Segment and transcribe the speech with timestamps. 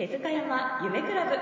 [0.00, 1.36] 手塚山夢クラブ。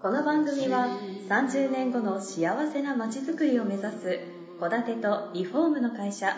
[0.00, 0.88] この番組は
[1.28, 4.18] 30年後の幸せな街づくりを目指す
[4.58, 6.36] 戸建てとリフォームの会社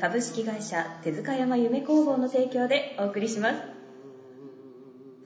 [0.00, 3.71] 株式会社手塚山夢工房の提供でお送りします。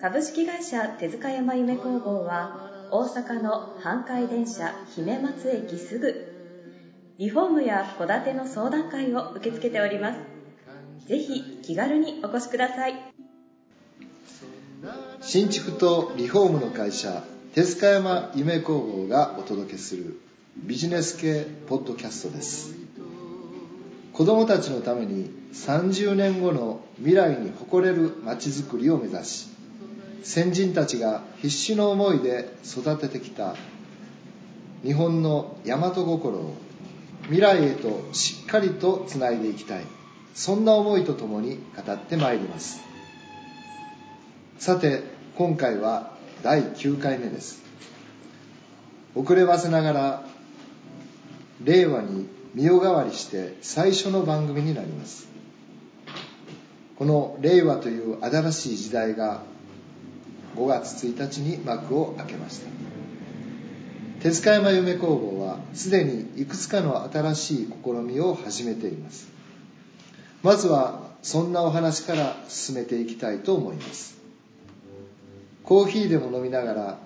[0.06, 6.14] 株式会社手塚山夢工房は大阪の阪海電車姫松駅すぐ。
[7.18, 11.08] リフォームや戸建ての相談会を受け付けております。
[11.08, 12.94] ぜひ気軽にお越しください。
[15.22, 17.24] 新築とリフォームの会社
[17.56, 20.20] 手塚山夢工房がお届けする
[20.56, 22.76] ビジネス系ポッドキャストです。
[24.12, 29.55] 子どもたちのために30年後の未来に誇れるまちづくりを目指し
[30.26, 33.54] 先人たちが必死の思いで育ててきた
[34.82, 36.54] 日本の大和心を
[37.22, 39.84] 未来へとしっかりとつないでいきたい。
[40.34, 42.80] そんな思いとともに語ってまいります。
[44.58, 45.04] さて
[45.36, 46.10] 今回は
[46.42, 47.62] 第9回目です。
[49.14, 50.26] 遅ればせながら
[51.62, 55.28] 令和に身代わりして最初の番組になります。
[56.98, 59.42] この令和という新しい時代が
[60.56, 62.68] 5月1日に幕を開けました。
[64.22, 69.28] 手塚山夢工房はすでにいくつかの新しい試みを始めています。
[70.42, 74.16] まずはそんなお話から進めていきたいと思います。
[75.62, 76.98] コーヒーでも飲みながら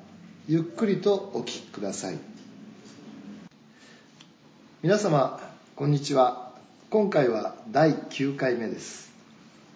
[0.47, 2.19] ゆっくりとお聞きください。
[4.83, 5.41] 皆様
[5.75, 6.53] こんにちは。
[6.91, 9.11] 今回は第9回目です。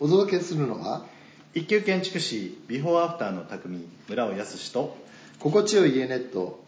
[0.00, 1.04] お届けするのは
[1.56, 4.96] 一級建築士ビフォーアフターの匠村尾康と
[5.38, 6.58] 心地よい家ネット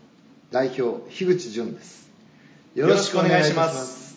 [0.52, 2.08] 代表樋口淳です。
[2.76, 4.16] よろしくお願いします。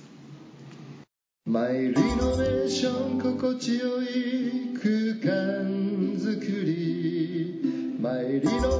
[1.48, 7.98] マイリノベーション心地よい空間づくり。
[8.00, 8.79] マイリノ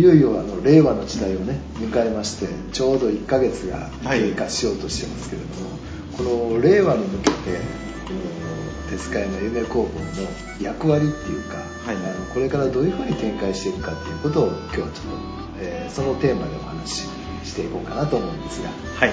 [0.00, 7.34] いよいよあの令和の時代をね迎えましてちょうど1ヶ月が経過しようとしてますけれども、この令和に向けて
[8.06, 10.06] この手塚山夢工房の
[10.60, 11.96] 役割っていうか、はい。
[11.96, 14.92] あのこれからどういうふうに展開していくかっていうことを今日はちょっと、
[15.60, 17.08] えーそのテーマでお話し
[17.44, 18.70] していこうかなと思うんですが。
[18.70, 19.12] はい。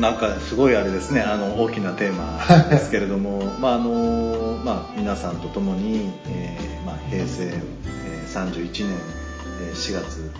[0.00, 9.17] なんかすごいあれですねあの大きなテーマですけれども まああのまあ皆さんと共に、えーまあ、平成、えー31年えー
[9.74, 10.30] 4月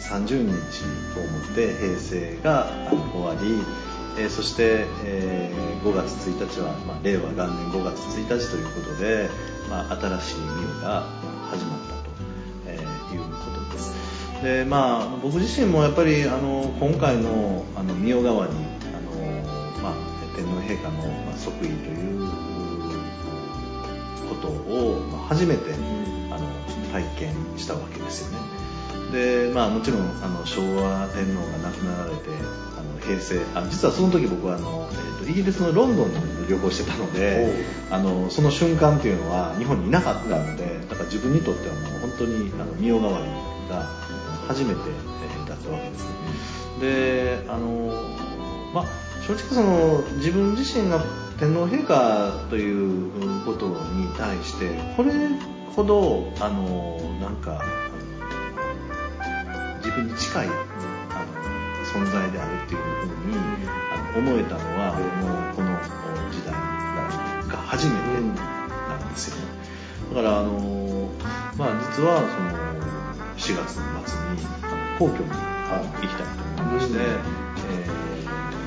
[0.00, 0.84] 30日
[1.18, 2.66] をもって平成が
[3.12, 3.62] 終わり、
[4.18, 9.28] えーそして、えー5月1日は、まあ、令和元年5月1日ということで、
[9.70, 11.02] まあ、新しいミュが
[11.50, 12.10] 始まったと、
[12.66, 13.94] えーいうことです。
[14.42, 19.94] でまあ僕自身もやっぱりあの今回のあのミ代替わりあの、まあ、
[20.36, 22.28] 天皇陛下の、まあ、即位という
[24.28, 25.72] ことを、まあ、初めて
[26.30, 26.46] あの
[26.92, 28.65] 体験したわけですよね
[29.12, 32.30] でまあもちろんあの昭和天皇が亡くなられて
[32.76, 36.14] あの平成あ実はその時僕はあの、えーとイギリスのロンドンに
[36.48, 37.52] 旅行してたので
[37.90, 43.82] あのその瞬間っていうのは日本にいなかったのでだから自分にとってはもう本当にあの御代替わりが
[44.46, 46.10] 初めてえーだったわけですね。
[46.80, 47.92] であの
[48.72, 48.86] まあ
[49.26, 51.04] 正直その自分自身が
[51.38, 55.12] 天皇陛下ということに対してこれ
[55.74, 57.62] ほどあのなんか
[59.96, 60.50] あの自分に近いあ
[61.24, 63.36] の存在であるっていうふうに
[63.90, 65.78] あの思えたのはもうこの
[66.30, 66.52] 時代
[67.48, 68.20] が初めて
[68.88, 69.42] なんですよね。
[70.14, 71.10] だからあの
[71.56, 72.50] まあ実はその
[73.36, 74.46] 4月の末に
[74.98, 77.96] 皇居に行きたいと思いまして、うんえー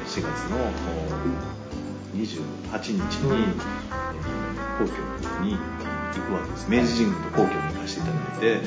[0.10, 3.54] 4月のお28日に、えー
[4.80, 4.88] 皇居
[5.46, 6.70] に行くわけです。
[6.70, 8.62] 明治神宮と皇居に行かせていただいて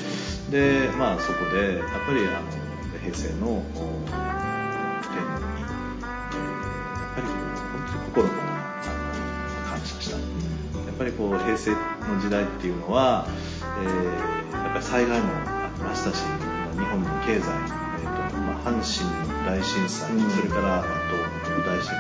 [0.50, 2.61] でまあそこでやっぱりあの
[3.02, 3.88] 平成の天皇
[5.46, 7.36] に、えーやっぱりこう
[7.72, 8.86] 本当に心からあ
[9.64, 10.16] の感謝した。
[10.16, 10.22] や
[10.92, 11.76] っぱりこう平成の
[12.20, 13.26] 時代っていうのは、
[13.82, 19.04] えーやっぱり災害もありましたしまあ日本の経済、えーとまあ、阪神
[19.44, 21.94] 大震災、うんそれからあ東北大震災、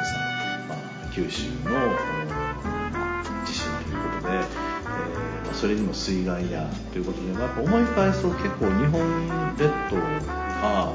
[0.68, 0.76] まあ、
[1.12, 10.92] 九州のおまあ地震ということで、それにも水害やということでやっぱ思い返すと結構日本列島が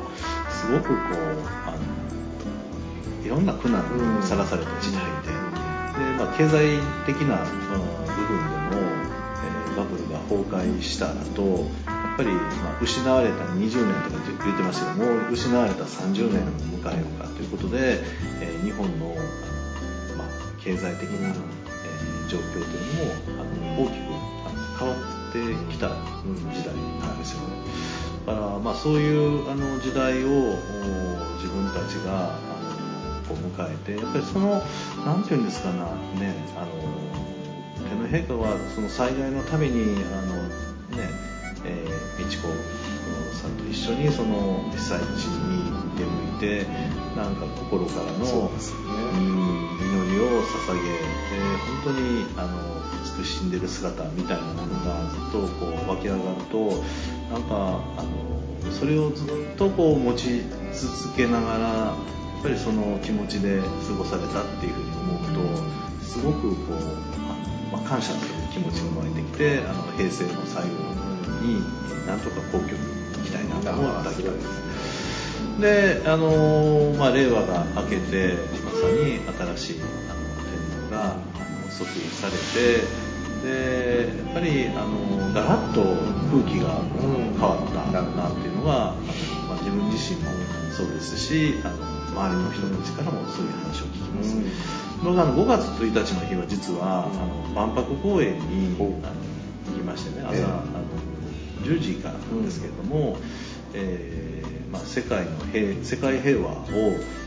[0.49, 0.95] すごくこう
[1.67, 3.83] あのいろんな苦難
[4.17, 8.81] にさらされた時代で,、でまあ、経済的な、部分でも、
[9.43, 16.45] えー、バブルが崩壊した後やっぱり、まあ、失われた20年とか言ってましたけどもう失われた30年を
[16.79, 17.99] 迎えようかということで、
[18.41, 20.27] えー、日本のあの、まあ、
[20.63, 24.07] 経済的な、えー、状況というのもあの大きく
[24.45, 24.95] あの変わ
[25.29, 25.89] ってきた
[26.55, 27.96] 時代なんですよね。
[28.27, 30.59] だから、まあ、そういうあの時代を
[31.37, 32.37] 自分たちが
[33.27, 34.61] こう迎えてやっぱりその
[35.05, 36.71] 何て言うんですかねあの
[38.11, 40.43] 天皇陛下はその災害のためにあの
[40.97, 41.27] ね
[41.65, 42.47] えー、美智子
[43.33, 46.65] さんと一緒にその被災地に出向いて
[47.15, 48.31] なんか心からの、ね、
[48.81, 51.17] うん祈りを捧げて
[51.83, 56.21] 本当にあの慈しんでる姿みたいなものがずっとこう湧き上がる
[56.51, 56.83] と
[57.31, 60.41] なんかあのそれをずっとこう持ち
[60.73, 61.93] 続けながらや
[62.39, 70.69] っぱりその気持ちで過ごされたっていうふうに思うとすごくこう、まあ、感謝という気持ちが湧いてきてあの平成の最後
[71.41, 71.61] に
[72.05, 72.79] なんとか皇居に
[73.17, 74.67] 行きたいなと思った次第です。
[75.59, 79.19] で、あのまあ、令和が明けてまさに
[79.57, 83.06] 新しいあの天皇があの即位されて
[83.43, 85.81] でやっぱりあのガラッと
[86.31, 88.95] 空気が変わったなっていうのが、
[89.47, 90.31] まあ、自分自身も
[90.71, 94.43] そうですしあの周りの人たちからもそういう話を聞きます、うん、
[95.03, 98.89] 僕あの5月1日の日は実はあの万博公園にあの
[99.67, 100.41] 行きましてね朝、え。
[100.41, 100.63] ー、あの
[101.63, 103.17] 10時からなんですけれども、うん、
[103.73, 106.99] えー、まあ、世界の平世界平和を、え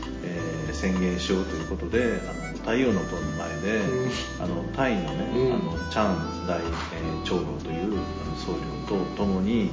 [0.81, 7.99] 宣言しようということであの太陽の塔の前で、うん、あのタイのね、うん、あのチャン大、えー、長老という
[8.35, 9.69] 僧侶と共に、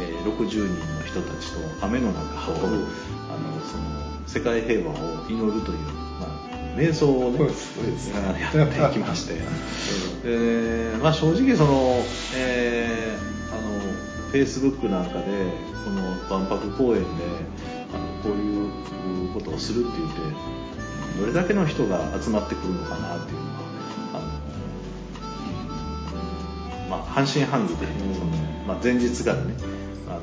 [0.00, 2.64] えー、60人の人たちと雨の中を、あの
[3.64, 7.38] その世界平和を祈るという、まあ、瞑想をね、
[8.56, 9.34] やっていきまして、
[10.26, 12.04] でまあ、正直その、
[12.34, 13.78] えー、あの
[14.32, 15.22] フェイスブックなんかで
[15.84, 17.06] この万博公園で
[18.22, 20.20] こういうことをするって言って
[21.18, 23.60] どれだけの人が集まってくるのかなっていうのは
[24.14, 24.20] あ
[26.84, 28.30] の、まあ、半信半疑で、その
[28.66, 29.54] まあ、前日からね
[30.08, 30.22] あの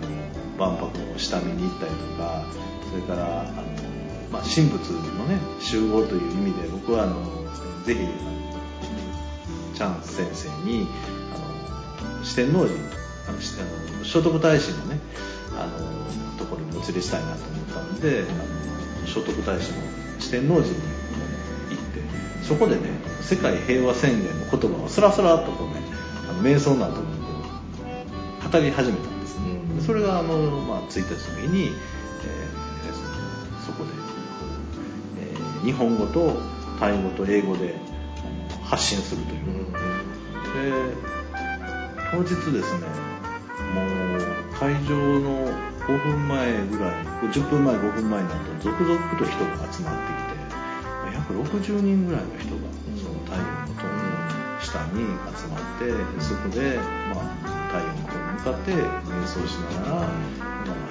[0.57, 2.45] 万博の下見に行ったりとか
[2.89, 3.51] それからあの、
[4.31, 7.21] まあ、神仏のね集合という意味で僕はあの
[7.83, 8.00] ぜひ
[9.75, 10.88] チャン先生に
[11.33, 11.38] あ
[12.18, 12.75] の四天王寺
[13.27, 15.00] あのあの聖徳太子のね
[15.57, 18.24] あのところにお連れしたいなと思ったんで
[19.06, 19.77] 聖徳太子の
[20.19, 21.83] 四天王寺に行っ
[22.42, 22.81] てそこでね
[23.22, 25.81] 世界平和宣言の言葉をスラスラっとこうね
[26.30, 27.25] あの瞑想などにこ
[28.48, 29.39] う語り始めたんです。
[29.39, 29.45] ね、
[29.77, 33.89] うん、それがあの、まあ、1日の日に、えー、そこで、
[35.19, 36.38] えー、日本語と
[36.80, 37.75] タイ語と英語で
[38.63, 39.75] 発信するという、うん、で
[42.12, 42.88] 当日ですね
[43.74, 43.86] も
[44.18, 50.36] う会場の5分前ぐらい10分前5分前になると続々と人が集まってきて
[51.14, 52.62] 約60人ぐらいの人が
[52.98, 54.06] その太陽の塔の
[54.62, 55.06] 下に
[55.38, 56.78] 集まってそこで、
[57.14, 60.09] まあ、太陽の塔に向かって瞑想しながら、まあ、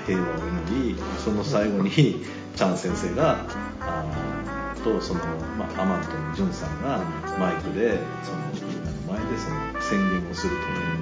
[0.06, 0.38] 平和を
[0.70, 3.46] 祈りその最後にチャン先生が
[3.80, 5.20] あとその、
[5.58, 6.98] まあ、アマントのジュンさんが
[7.38, 10.94] マイクでそのみんなの前でその宣言をするという。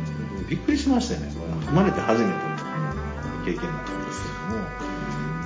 [0.52, 1.32] びっくりしましたよね。
[1.66, 2.51] 生まれて初めての
[3.44, 4.62] 経験だったんですけれども、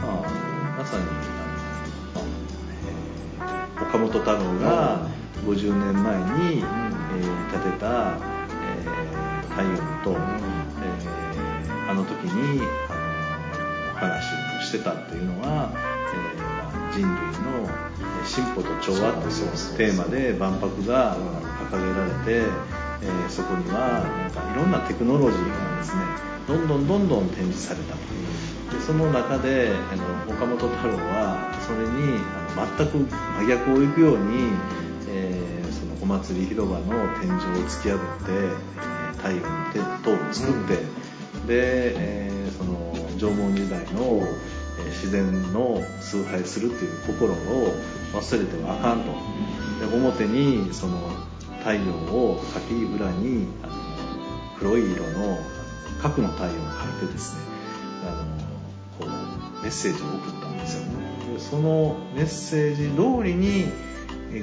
[0.03, 2.25] まあ、まさにあの、
[2.85, 5.09] えー、岡本太郎が
[5.45, 6.17] 50年前
[6.51, 8.19] に、えー、建てた、
[8.51, 13.01] えー、太陽の塔、えー、あの時にあの
[13.93, 15.73] お話をしてたっていうのは、
[16.13, 19.77] えーまあ、人類の進歩と調和という。
[19.77, 21.17] テーマで万博が
[21.71, 22.11] 掲げられ
[22.43, 26.03] て、えー、そこにはなんかいろんなテクノロジーがですね
[26.49, 27.99] どんどんどんどん展示されたと。
[28.77, 34.51] でその中であの岡本太郎はそれにあの全く真逆をいくように、
[35.09, 36.87] えー、そのお祭り広場の
[37.21, 37.37] 天井を
[37.67, 40.83] 突き破って、えー、太陽の塔を作って、
[41.35, 44.23] うん、で、えー、その縄文時代の
[44.87, 47.75] 自然の崇拝するという心を
[48.13, 49.13] 忘れてはあかんと。
[49.79, 50.99] で表にその
[51.67, 53.73] 太陽を書き裏にあの
[54.57, 55.37] 黒い色の
[56.01, 57.43] 核の太陽を書いてですね
[58.07, 59.13] あのこ
[59.61, 61.35] うメッセージを送ったんですよね。
[61.35, 63.65] でそのメッセージ通りに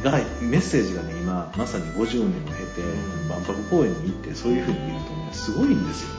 [0.04, 2.82] がメッセージがね今まさに50年を経て、
[3.30, 6.10] 万博公園に行ってそういうふうに見るとねすごいんですよ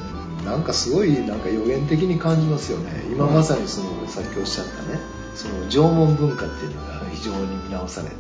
[0.41, 0.45] ね。
[0.47, 2.91] なんかすごいなんか予言的に感じますよね。
[3.13, 4.99] 今まさにそのさっきおっしゃったね
[5.35, 6.94] その縄文文化っていうのが非
[7.25, 8.15] 常に見直されて、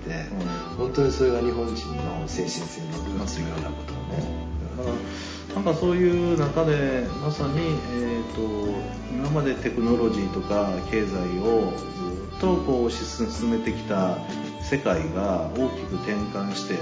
[0.74, 4.54] うん、本当にそれが日本人の精神性に乗るというようなことをね、
[5.54, 7.60] なんかそういう中でまさに、
[7.92, 8.40] えーと、
[9.12, 14.18] 今までテクノロジーとか経済をずっとこう進めてきた
[14.60, 16.74] 世界が大きく転換して、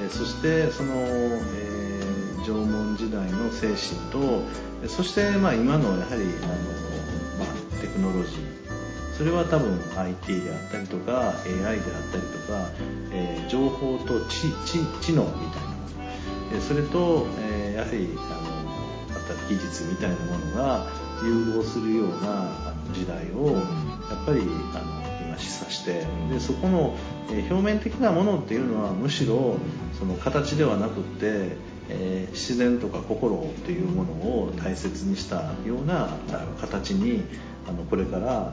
[0.00, 4.42] えそしてその、えー、縄文時代の精神と
[4.88, 6.54] そしてまあ今のやはりあの、
[7.38, 8.49] まあ、テクノロジー
[9.20, 12.70] それは多分 IT であったりとか AI であったりとか、
[13.12, 14.50] えー、情報と知
[15.02, 16.60] 知能みたいなもの。
[16.62, 20.86] それと、えー、やはりあのまた技術みたいなものが
[21.22, 26.96] 融合するようなあの時代をやっぱりあの今示唆してでそこの、
[27.30, 29.58] え表面的なものっていうのはむしろ
[29.98, 31.56] その形ではなくって、
[31.90, 36.16] えー、自然とか心っていうものを大切にしたような
[36.58, 37.22] 形に
[37.70, 38.52] あのこれから、うん、あの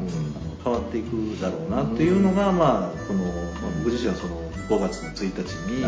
[0.64, 3.34] 変わっていくだろうなっていうのが、まあ、この、まあ、
[3.80, 5.84] 僕自身はその5月の1日に、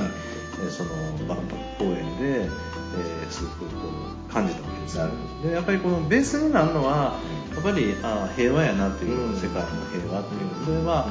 [0.65, 0.89] えその
[1.27, 3.87] 万博公園で、えー、すごくこ
[4.29, 4.97] う感じたわけです
[5.43, 7.19] でやっぱりこのベースになるのは
[7.53, 10.77] やっぱりあ平和やなっていう、うん、世界の平和っていう。
[10.77, 11.07] でまあ、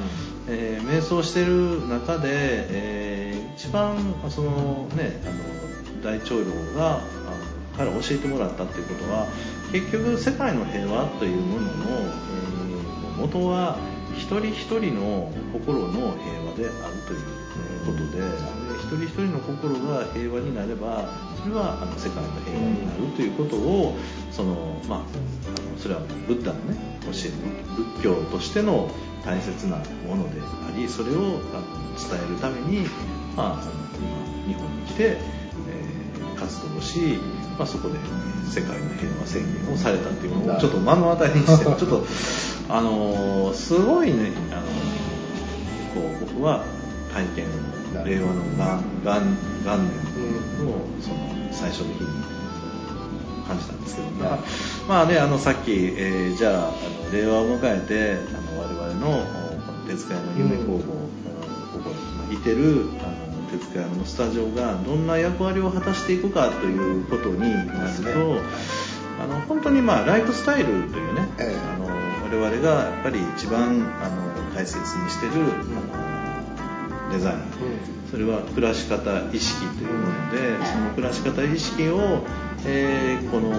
[0.49, 3.97] えー、瞑想してる中で、えー、一番
[4.29, 6.45] そのねあの大長老
[6.77, 7.01] が
[7.79, 9.29] から教えてもらったっていうことは
[9.73, 13.79] 結局世界の平和というものの、えー、元は
[14.17, 17.39] 一人一人の心の平和であるという
[17.87, 18.23] ことで、
[18.79, 21.09] 一人一人の心が平和になれば
[21.43, 23.97] それはあの世界の平和になるということを
[24.31, 24.55] その、
[24.89, 28.91] まあ、あのそれはブッダのね教える仏教としての
[29.25, 31.31] 大切なものでありそれをあの
[31.97, 32.87] 伝えるために、
[33.37, 35.19] まあ、あの今日本に来て、
[36.49, 37.21] 活動をし
[37.59, 37.99] まあ、そこで
[38.49, 42.07] 世界の平和宣言をされたっていうのをちょっと目の当たりにしてちょっと
[42.69, 44.63] あのすごいねあの
[46.01, 46.65] こう僕は
[47.13, 49.21] 体験を令和の元元
[49.65, 52.11] 元年のその最初の日に
[53.49, 54.39] 感じたんですけど、まあ、
[54.87, 59.25] まあねあのさっき、えー、じゃああの令和を迎えてあの我々の
[59.67, 61.91] この手塚屋の夢工房、うん、ここ
[62.31, 62.85] にいてる
[63.49, 68.41] あの手塚のスタジオがどんな役割を果たしていくかということになると、
[69.21, 82.25] あの本当にまあライフスタイルというね、ええ、あの我々がやっぱり一番あの大切にしてる、あのデザイン、うん、それは暮らし方意識というもので、その暮らし方意識を、
[82.67, 83.55] えー、この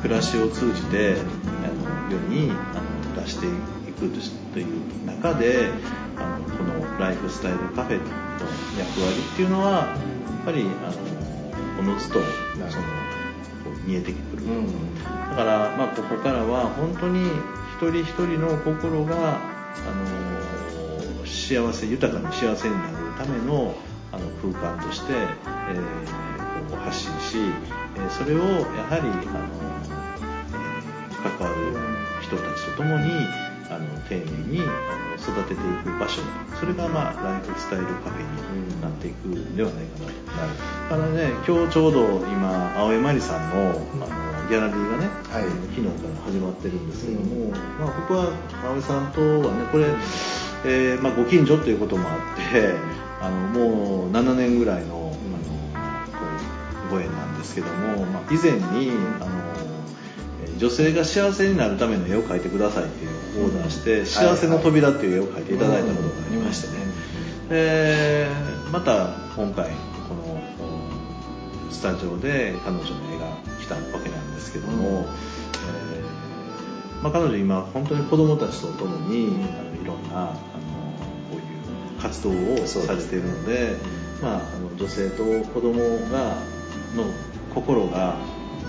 [0.00, 3.50] 暮らしを通じてあの世にあの出してい
[3.92, 4.08] く
[4.52, 5.70] という中で
[6.16, 9.96] あのこのライフスタイルカフェの役割っていうのはや
[10.42, 12.86] っぱりあのおのずとその
[13.84, 17.26] 見えてくる、うん、だから、まあ、ここからは本当に
[17.76, 19.40] 一人一人の心があ
[21.20, 23.74] の幸せ豊かに幸せになるための
[24.12, 27.38] あの空間として、えー、こう発信し、
[27.96, 29.50] えー、それをやはりあの、
[30.54, 31.85] えー、関わる
[32.26, 33.10] 人たちと共に
[33.70, 36.20] あの丁寧にあの育てていく場所。
[36.58, 48.32] それが、まあ、ライフスタイルカフェになっていくんではないかなと、だからね今日ちょうど今青江真理さんのあのギャラリーがね、はい、昨日から始まってるんですけども、うん、まあ、僕は
[48.64, 49.86] 青江さんとはねこれ、
[50.64, 52.74] えーまあ、ご近所ということもあって
[53.20, 56.24] あのもう7年ぐらいのあのこ
[56.88, 58.90] うご縁なんですけども、まあ、以前に
[59.20, 59.55] あの
[60.58, 66.86] 女性が幸せになるための絵を描いてくださいっていうオーダーして、幸せの扉っていう絵を描いていただいたことがありましてね、
[67.48, 68.28] で
[68.72, 69.70] また今回
[70.08, 70.40] この
[71.70, 75.06] スタジオで彼女の絵が来たわけなんですけども、
[75.68, 80.32] えー、まあ、彼女今本当に子供たちと共にあのいろんなあの
[81.30, 83.76] こういう活動をされているので、
[84.22, 85.74] まあ、あの女性と子供
[86.10, 86.38] が
[86.94, 87.04] の
[87.54, 88.16] 心が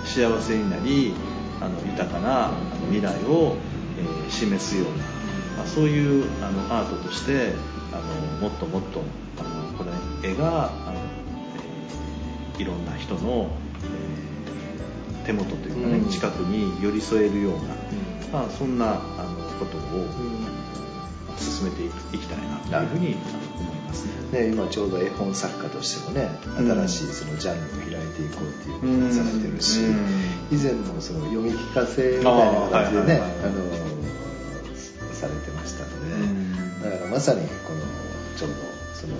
[0.03, 1.13] 幸せになり
[1.59, 2.51] あの豊かな
[2.89, 3.55] 未来を、
[3.97, 5.03] えー、示すような、
[5.57, 7.53] まあ、そういうあのアートとして
[7.91, 9.01] あのもっともっと
[9.39, 9.83] あのこ
[10.21, 10.93] れ絵があの、
[12.55, 13.49] えー、いろんな人の、
[15.13, 19.01] えー、手元というかね、うん、近くに寄り添えるような、うん、まあ、そんなあの
[19.59, 21.85] ことを、うん、進めて
[22.15, 22.37] いきたい
[22.71, 23.15] なというふうに
[23.61, 29.81] 思いますね、ね、今ちょうど絵本作家としてもね新しいそのジャンルを開いていこうっていうことをされてるし、
[30.51, 33.63] 以前もその読み聞かせみたいな形でねあの
[35.13, 35.89] されてましたの
[36.83, 37.79] で、だからまさにこの
[38.37, 38.55] ちょうど
[38.93, 39.15] その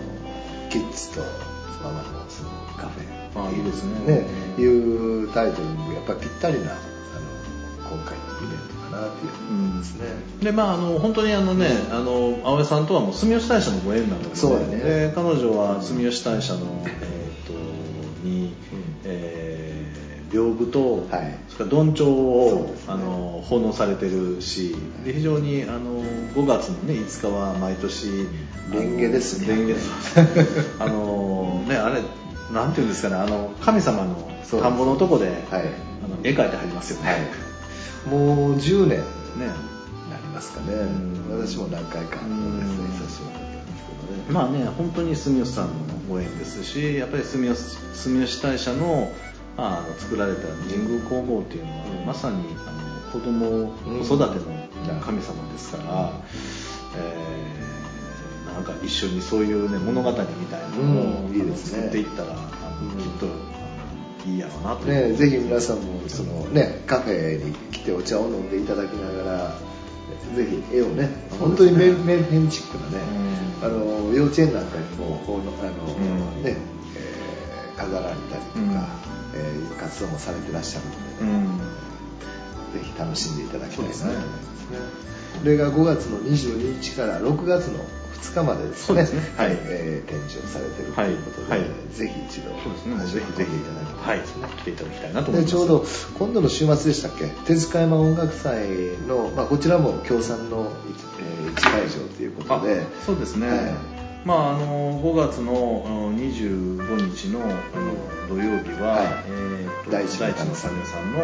[0.69, 1.21] キッズと
[1.83, 4.21] ママのそのカフェあいいですね。
[4.21, 6.79] ねいうタイトルにもやっぱりぴったりなあの
[7.89, 10.05] 今回のイベントかなっていうふうに思いますね、
[10.41, 14.77] でまああの本当にあのね、あの青江さんとはもう住吉大社のご縁なので、そうだね。
[14.77, 17.53] で彼女は住吉大社の、えー、と
[18.23, 18.53] に、
[19.05, 19.67] えー
[20.29, 21.39] 屏風と、はい。
[21.47, 22.73] それからどんちょうを、ね。
[22.87, 24.75] あの奉納されてるし、
[25.05, 28.27] で非常にあの5月のね5日は毎年
[28.71, 29.55] 蓮華ですね。
[29.55, 30.35] 蓮
[30.77, 32.01] 華あのねあれ
[32.53, 34.15] なんていうんですかねあの神様の
[34.49, 35.37] 田んぼのとこで、はい。
[36.03, 37.09] あの絵描いてはりますよね。
[37.09, 37.46] はい
[38.09, 39.05] もう10年ね。
[40.07, 41.39] になりますかね、うん。
[41.45, 44.23] 私も何回かうんですねさせてもらったんですけどね。
[44.29, 45.73] まあね、本当に住吉さんの
[46.09, 49.11] ご縁ですし、やっぱり住吉住吉大社の,、
[49.57, 56.11] まあ、あの作られた神宮皇后っていうのは、うんまさにあの子供うん子育ての神様ですから、
[56.97, 57.67] えー
[58.57, 61.35] なんか一緒にそういう、ね、物語みたいなのを、うん。
[61.35, 62.35] いいですね作っていったら、あ
[62.81, 62.97] のうん。
[62.97, 63.27] きっと
[64.27, 64.85] いいやろうなと。
[64.85, 69.55] ね、ぜひ皆さんもその、ね、カフェに来てお茶を飲んでいただきながら
[70.35, 73.03] ぜひ絵をね本当にメメルヘンチックなね、
[73.61, 76.43] あの幼稚園なんかにもあの、うん。
[76.43, 76.55] ね
[76.95, 78.71] えー飾られたりとか、うん。
[78.73, 81.57] えー活動もされてらっしゃるので、うん。
[82.81, 84.23] ぜひ楽しんでいただきたいなと思います
[84.71, 84.77] ね。
[85.39, 87.79] これが5月の22日から6月の
[88.21, 89.03] 2日までですね。
[89.03, 89.09] ね。
[89.37, 89.57] はい、はい。
[89.65, 91.59] えー展示をされてるということで、はい。
[91.61, 91.69] はい。
[91.93, 92.49] ぜひ一度。
[92.63, 93.37] そうですね、ぜひ。
[93.37, 94.47] ぜひでいただきたはいいですね。
[94.57, 95.51] 来ていただきたいなと思います。
[95.51, 95.85] でちょうど
[96.19, 97.25] 今度の週末でしたっけ？
[97.45, 98.67] 手塚山音楽祭
[99.07, 100.71] の、まあ、こちらも協賛の、
[101.19, 102.81] えー一会場ということで。
[102.81, 103.59] あそうですね、はい。
[104.25, 107.55] まあ、あの5月のあの25日のあの
[108.29, 109.07] 土曜日は、はい。
[109.27, 110.55] えーと大地の大地の神
[110.85, 111.23] さんの、お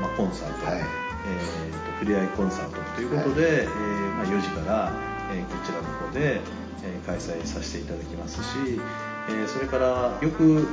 [0.00, 0.78] まあ、コンサート、はい。
[0.78, 3.68] えーと触れ合いコンサートということで、えー
[4.14, 4.92] まあ、4時から、
[5.32, 6.40] えーこちらの方で、
[6.84, 8.80] えー開催させていただきますし、
[9.28, 10.66] えーそれから翌う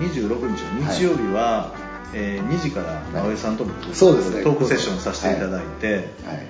[0.00, 1.72] 26日の日曜日は、
[2.14, 3.02] えー2時からはい。
[3.26, 4.42] 青江さんともそうですね。
[4.42, 6.06] トークセッションさせていただいて、はい、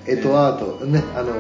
[0.06, 1.32] 絵とアート、ね、あの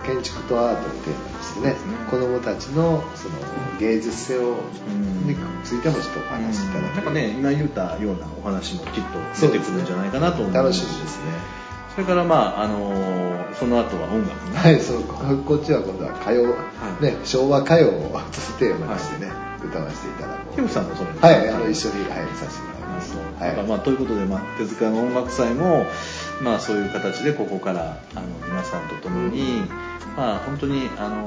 [0.00, 1.74] 建築とアートをテーマですね。
[2.10, 3.34] 子どもたちのその
[3.78, 5.26] 芸術性をん。
[5.28, 11.59] についてもちょっとお話しいただなんかね今言ったようなお話もきっと出てくるんじゃないかなと思います楽しみですね
[11.94, 13.20] それからまああのー
[13.54, 14.56] その後は音楽ね。
[14.56, 16.54] はいそうここっちは今度は歌謡、
[17.00, 17.02] い。
[17.02, 18.20] ね、昭和歌謡を
[18.58, 19.30] テーマにしてね、
[19.62, 20.54] 歌わせていただこう。
[20.54, 23.14] キムさんもそれはいあの一緒に、はい、させてもらいます。
[23.40, 25.84] なんかまあ、ということで、まあ、手塚の音楽祭も、
[26.42, 29.62] まあ、そういう形でここからあの皆さんと共に、
[30.16, 31.26] まあ、本当にあの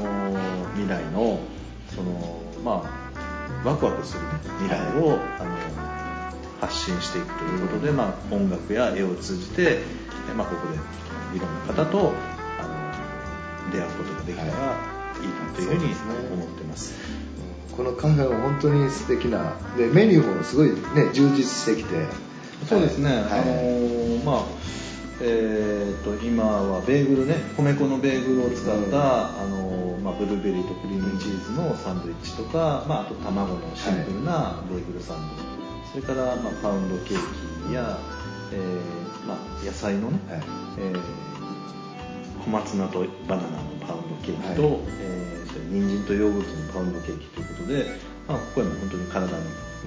[0.73, 1.39] 未来の
[1.93, 4.21] その、まあ、ワクワクする
[4.59, 5.53] 未来を、あの
[6.61, 9.83] 発信していくということで、まあ、音楽や絵を通じて、え
[10.33, 10.77] まあ、ここで
[11.35, 12.13] いろんな方と
[12.59, 12.67] あ
[13.67, 14.53] の出会うことができたらい。
[14.53, 15.93] いなというふうに
[16.33, 16.93] 思ってます。
[17.75, 22.07] このカフェは本当に素敵なでメニューもすごいね充実してきて。
[22.67, 23.21] そうですね、はい。
[23.21, 24.45] あのーまあ
[25.21, 28.93] えー、と今はベーグルね米粉のベーグルを使った、うん。
[28.93, 35.35] あのーまあ、ブルーベリーとクリームチーズのサンドイッチとか、まあ、あと卵のシンプルなベーグルサンド、
[35.91, 37.97] それから、まあ、パウンドケーキや、
[38.51, 40.41] えーまあ、野菜のね、はい。
[40.79, 40.99] えー
[42.43, 44.81] 小松菜とバナナのパウンドケーキと、はい。
[44.99, 47.85] えーそれ人参とヨーグルトのパウンドケーキということで、
[48.27, 49.43] まあ、ここへも本当に体に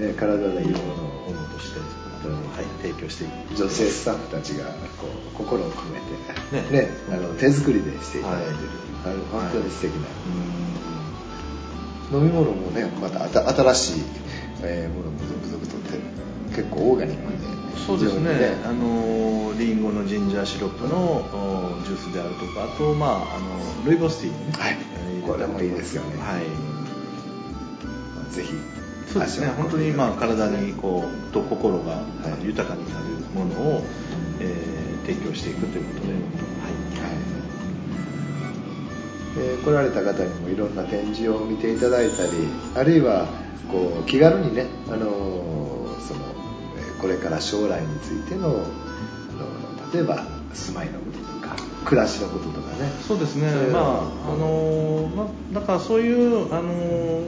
[0.09, 1.81] ね、体のいいもものをのをものとして、
[2.23, 4.67] 当にはい、提供していく女性スタッフたちが
[4.99, 6.01] こう心を込め
[6.61, 6.83] て、ね。
[6.83, 8.57] ねあの手作りでしていただいてる、
[9.05, 9.17] はい。
[9.31, 10.09] 本当に素敵な、
[12.19, 14.03] う飲み物もねまたあた新しい、
[14.63, 15.99] えーものも続々とって
[16.55, 17.36] 結構オーガニック
[17.87, 18.33] そうですね。
[18.35, 24.77] 非常にあのリンゴのジンジャーシロップのおジュースであるとかあと、まあ、あのルイボスティーね、はい。
[25.11, 26.17] えーこれもいいですよね。
[26.21, 26.45] はい。
[28.33, 28.53] ぜひ。
[29.13, 29.49] そうですね。
[29.57, 31.97] 本当にまあ体にこうと心が
[32.41, 32.45] い。
[32.47, 33.83] 豊かになるものを、
[34.41, 36.21] えー提供していくということで、はい。
[39.39, 42.31] えー来られた方にもいろんな展示を見ていただいたり
[42.75, 43.27] あるいは
[43.71, 46.36] こう気軽にね、あのーそのえー
[47.01, 52.91] これから将来についての、あの例えば住まいのこととか暮らしのこととかね。
[53.07, 53.51] そうですね。
[53.73, 57.23] まあをあのまあだからそういうあの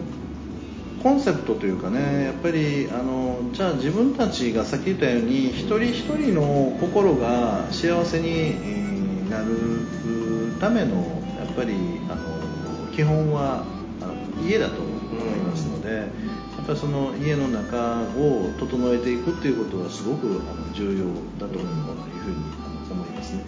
[1.03, 10.97] コンセプトというかねやっぱりあのじゃあ自分たちがさっき言ったように一人一人の心が幸せにえーなるための
[11.39, 11.75] やっぱり
[12.09, 13.65] あの基本は
[14.43, 16.07] 家だと思いますので、やっ
[16.69, 21.07] ぱりその家の中を整えていくっていうことはすごくあの重要
[21.41, 22.37] だというふうに
[22.91, 23.45] 思いますね。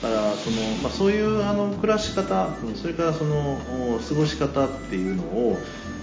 [0.00, 3.58] だからその、まあ、そういうあの暮らし方、それからその
[4.08, 5.60] 過ごし方っていうのをやっ、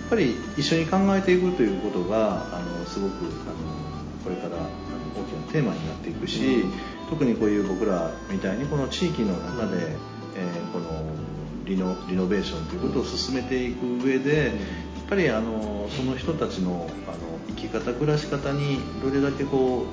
[0.10, 3.32] ぱり一緒に考えていくということがあのすごくあの
[4.24, 6.66] これから大きなテーマになっていくし、
[7.10, 9.96] 特にこういう僕らみたいにこの地域の中で、
[10.36, 11.28] えーこの
[11.68, 14.54] リノリノベーションということを進めていく上で、
[15.10, 17.17] ぱりあのその人たちのあの
[17.48, 19.86] 生き方暮らし方にどれだけこ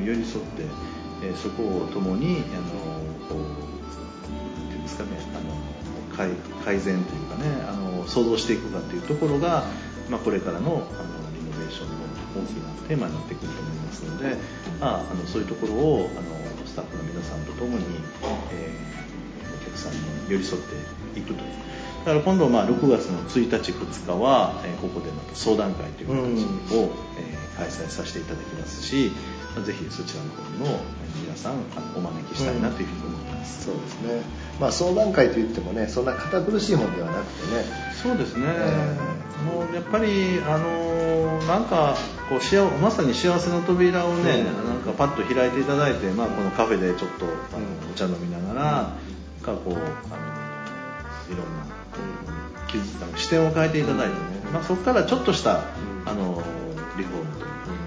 [0.00, 0.64] う寄り添って、
[1.22, 2.74] えそこを共にあの
[3.28, 6.30] こうですかねあの改
[6.64, 9.64] 改善というかねあの想像していくかというところが、
[10.10, 10.82] まあ、これからのあの
[11.32, 11.94] リノベーションの
[12.36, 14.36] 大きなテーマになってくると思いますので、
[14.80, 17.84] まあ、あのそういうところをあのスタッフの皆さんと共に、
[18.52, 18.88] えー
[19.60, 21.77] お客さんに寄り添っていくという。
[22.04, 29.10] だから今度まあ6月の1日2日は、えーここでまた相談会という形を、えー開催させていただきますし、
[29.56, 34.22] まあぜひそちらの方にもえー皆さんあのお招きしたいなというふうに思ってます、そうですね。
[34.60, 37.64] まあ相談会といってもねそんな堅苦しいもんではなくてね。
[38.00, 38.96] そうですね、え
[39.44, 41.96] もうやっぱり、あのーなんか
[42.28, 44.68] こう幸まさに幸せの扉をね、うん。
[44.68, 47.90] なんかパッと開いていただいて、まあ、このカフェでちょっとあのうん。
[47.90, 48.84] お茶飲みながら、なん。
[49.42, 49.78] かこう、あの
[51.28, 51.87] いろんな
[52.68, 54.18] 気づあの視点を変えていただいてね、
[54.52, 55.62] まあ、そこからちょっとした、
[56.04, 56.42] あの
[56.96, 57.26] リフォーム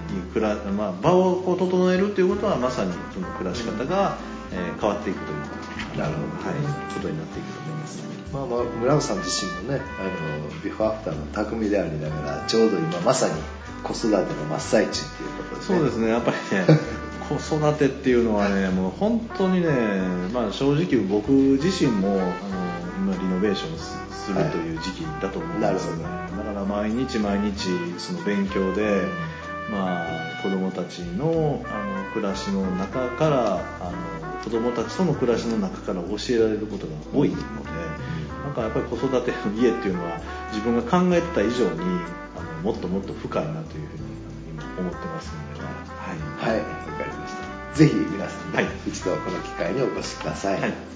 [0.08, 4.18] というくら、まあ、場をこう整えるということはまさにその暮らし方が、
[4.52, 6.48] えー変わっていくというなるほど。
[6.48, 8.02] はい、ことになっていくと思います。
[8.32, 13.34] まあまあ村尾さん自身もねあのビフォーアフターの匠でありながらちょうど今まさに
[13.82, 16.08] 子育ての真っ最中っていうことで、ね、そうですね。
[16.08, 16.66] やっぱりね
[17.38, 19.68] 子育てっていうのはねもう本当にね、
[20.32, 27.68] まあ、正直僕自身もあの今リノベーションすするという時期だと思うんですよね、だから毎日毎日
[27.98, 29.02] その勉強で、
[29.68, 37.42] まあ、子供たちのあの暮らしの中からあの子供たちとの暮らしの中から教えられることが多いので、
[38.44, 40.20] なんかやっぱり子育ての家っていうのは
[40.52, 41.80] 自分が考えてた以上に
[42.36, 44.02] あのもっともっと深いなというふうに
[44.50, 45.81] 今思ってますので、はい
[46.38, 46.58] はい。
[46.58, 46.64] わ
[46.98, 47.76] かりました。
[47.76, 48.66] ぜひ皆さんね、はい。
[48.86, 50.92] 一度この機会にお越しください、はい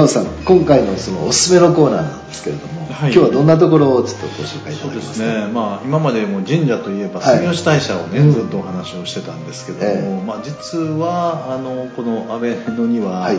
[0.00, 3.12] えー村尾さん今回のそのおすすめのコーナーなんですけれども、はい。
[3.12, 10.24] 今日はどんなところをちょっとご紹介いたそうでだけますすかね、まあ、今までも神社といえばはい住吉大社をね、うんずっとお話をしてたんですけども、ええ。
[10.24, 13.36] まあ、実はあのこの安倍野には、はい。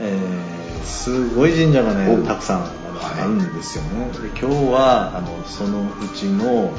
[0.00, 6.72] えーすごい神社がおねたくさんあるんですよね、で今日はあのそのうちの、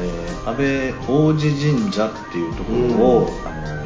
[0.00, 3.48] えー安倍王子神社っていうところを、うん。
[3.48, 3.77] あの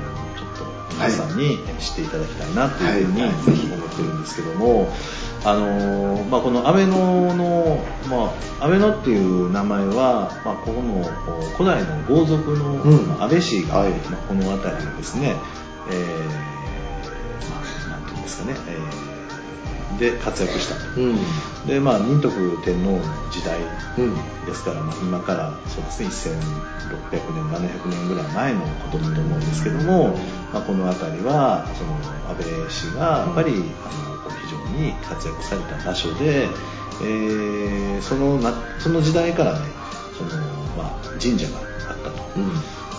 [1.08, 3.30] 皆さんに知っていただきたいなというふうにはい。
[3.44, 4.88] ぜひ思ってるんですけども、
[5.44, 11.04] あのーまあ、この安倍野の、まあ、野っていう名前は、まあ、ここの
[11.56, 13.90] 古代の豪族の、安倍氏が、はい。
[13.90, 15.34] まあ、この辺りにですね、
[15.90, 16.26] えー
[17.50, 19.01] まあ、なんていうんですかね、えー
[19.98, 21.00] で活躍したと。
[21.00, 21.18] うん
[21.66, 22.98] でまあ、仁徳天皇の
[23.30, 23.60] 時代
[23.96, 24.14] うん
[24.46, 26.40] ですから、まあ、今からそうですね
[26.90, 30.16] 1600年700年ぐらい前のことだと思うんですけども、
[30.52, 31.94] まあ、この辺りはその
[32.30, 36.48] 安倍氏がやっぱり、あのこう非常に活躍された場所で、
[37.02, 39.66] えーそのなその時代からね
[40.18, 40.30] その、
[40.76, 42.22] まあ、神社があったと。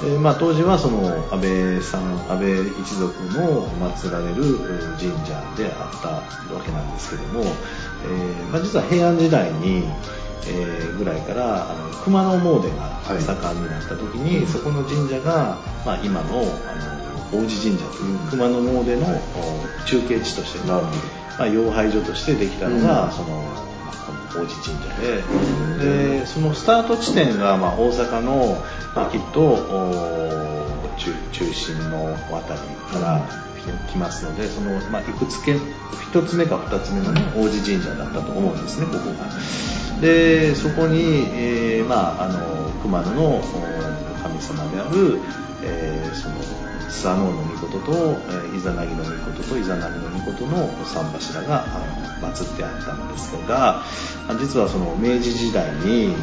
[0.01, 4.57] うんでまあ、当時はその安倍さん安倍一族の祀られる
[4.97, 6.09] 神社であった
[6.53, 9.83] わけなんですけども、えーまあ、実は平安時代に、
[10.47, 20.81] えーぐらいからあの熊野詣が盛んになった時に、そこの神社が、まあ、今のあの王子神社という熊野詣のお中継地として、ま
[21.39, 23.11] あ、養廃所としてできたのが、うん。
[23.11, 23.43] その
[24.35, 33.25] 王子神社ででそのスタート地点が、まあ、大阪の、まあ、きっとお中中心の辺りから
[33.91, 39.29] 来ますのでその、まあ、いくつけ1つ目か2つ目の、ね、王子神社だったと思うんですねここが。
[40.01, 41.01] でそこに、
[41.33, 43.41] えーまあ、あの熊野のお
[44.21, 45.19] 神様である、
[45.63, 46.35] えーその
[46.89, 51.79] スワノオノミコトと、えーイザナギのミコトとイザナギのミコトの三柱があ
[52.21, 53.81] の祀ってあったのですが
[54.27, 56.15] あ実はその明治時代に、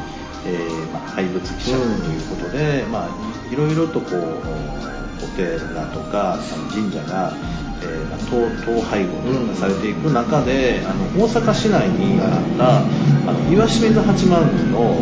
[0.46, 3.08] えーまあ、廃仏希釈ということで、まあ、
[3.50, 6.38] いいろいろとこうおお寺とか
[6.72, 7.32] 神社が、
[7.82, 8.14] えー、
[8.64, 14.94] 統廃合がされていく中で、あの大阪市内にあったあの岩清水八幡宮の、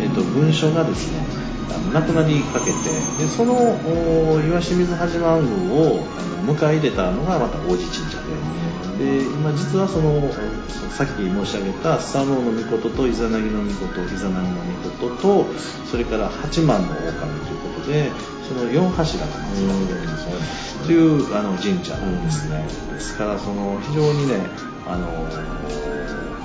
[0.00, 1.24] えーと、文書がですね
[1.92, 2.72] 亡くなりかけて
[3.18, 3.54] でその
[4.48, 6.04] 岩清水八幡宮を
[6.46, 8.70] 迎え入れたのがまた王子神社で。
[9.00, 10.20] で今実はその
[10.90, 15.46] さっき申し上げたスサノオノミコトとイザナギノミコトイザナギノミコトと
[15.90, 18.10] それから八幡の狼ということで
[18.48, 20.10] その4柱が祀られている
[20.86, 24.34] というあの神社なんですね、ですからその非常にね
[24.86, 25.06] あの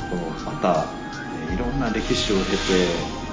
[0.09, 0.85] このまた
[1.53, 2.51] いろんな歴史を経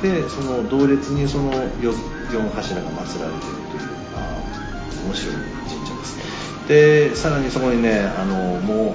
[0.03, 1.93] てでその同列にその 4,
[2.31, 4.43] 4柱が祀られているというあ
[5.07, 8.95] 面白い神社ですでさらにそこにねあのもう、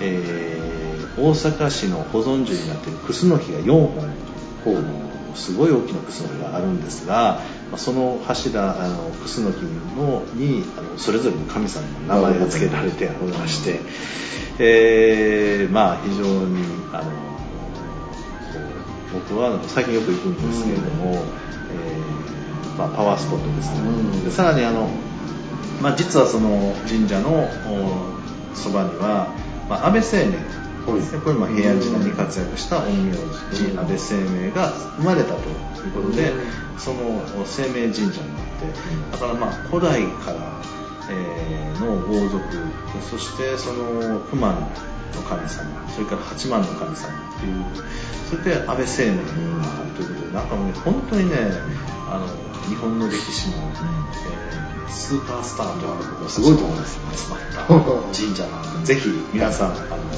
[0.00, 0.77] えー、
[1.18, 4.28] 大阪市の保存樹になっているクスノキが4本
[5.34, 7.40] すごい大きなクスノキがあるんですが
[7.76, 13.80] その柱あのクスノキのにあのそれぞれの神様の名前が付けられてありまして、
[14.58, 17.28] えー、まあ非常にあの
[19.12, 24.88] 僕は最近よく行くんですけれども、うん、えー、まあ、パワースポットですね、うん、でさらにあの、
[25.80, 27.48] まあ、実はその神社の
[28.54, 29.34] そばには、
[29.68, 30.57] まあ、安倍晴明
[30.88, 33.14] これも平安時代に活躍した陰陽
[33.52, 35.48] 師安倍晴明が生まれたと
[35.84, 36.32] いうことで、
[36.78, 38.66] その生命神社になって
[39.12, 40.62] だからまあ古代から、
[41.10, 42.44] えー、の王族
[43.10, 44.66] そしてその熊野の
[45.28, 47.64] 神様それから八幡の神様っていう
[48.30, 51.36] それで安倍晴明があるということでなんかもう、ね、本当にね
[52.08, 52.26] あの
[52.68, 60.17] 日本の歴史の、えー、スーパースターということがすごいと思います集まった神社なのでぜひ皆さんあの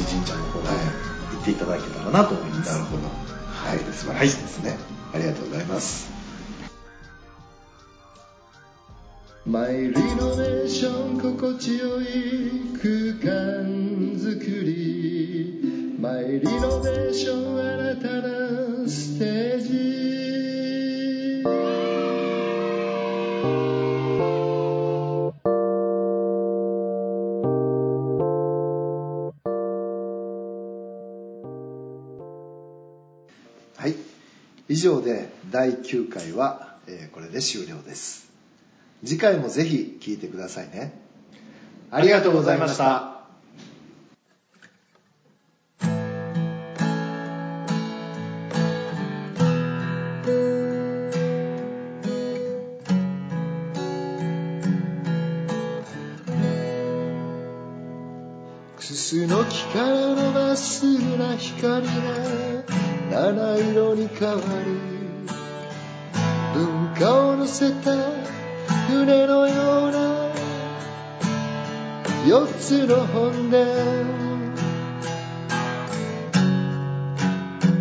[0.00, 2.72] 王子神社の方に行っていただけたらなと思います。
[2.72, 3.02] なるほど。
[3.06, 4.70] はい、素晴らしいですね。
[4.70, 4.78] はい、
[5.14, 6.10] ありがとうございます。
[9.46, 12.04] マイリノベーション心地よい
[12.76, 13.66] 空間
[14.16, 18.08] づくりマイリノベーション新た
[18.84, 19.70] なステージ
[34.80, 38.30] 上で第9回は、えー、これで終了です。
[39.04, 40.92] 次回もぜひ聴いてくださいね。
[41.90, 43.09] ありがとうございました。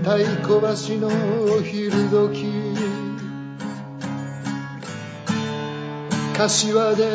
[0.09, 1.07] 太鼓橋の
[1.55, 2.47] お昼時
[6.35, 7.05] 柏で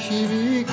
[0.00, 0.72] 響く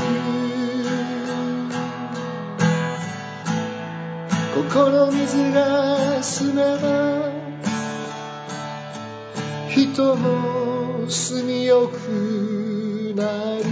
[4.74, 7.30] この水が澄めば
[9.70, 13.64] 人も住みよくなる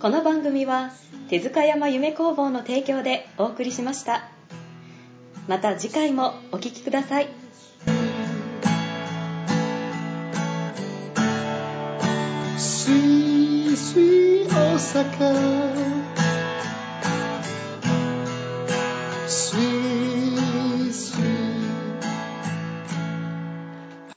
[0.00, 0.90] この番組は
[1.30, 4.24] 手塚山夢工房の提供でお送りしました。
[5.46, 7.28] また次回もお聴きください
[12.58, 15.70] 「しし大阪」